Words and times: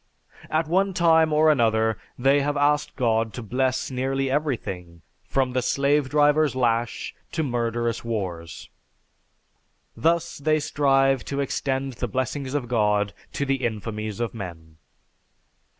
At 0.49 0.67
one 0.67 0.95
time 0.95 1.31
or 1.31 1.51
another, 1.51 1.99
they 2.17 2.41
have 2.41 2.57
asked 2.57 2.95
God 2.95 3.33
to 3.35 3.43
bless 3.43 3.91
nearly 3.91 4.31
everything, 4.31 5.03
from 5.25 5.53
the 5.53 5.61
slave 5.61 6.09
driver's 6.09 6.55
lash 6.55 7.13
to 7.33 7.43
murderous 7.43 8.03
wars. 8.03 8.71
Thus 9.95 10.39
they 10.39 10.59
strive 10.59 11.23
to 11.25 11.39
extend 11.39 11.93
the 11.93 12.07
blessings 12.07 12.55
of 12.55 12.67
God 12.67 13.13
to 13.33 13.45
the 13.45 13.59
infamies 13.63 14.19
of 14.19 14.33
men. 14.33 14.77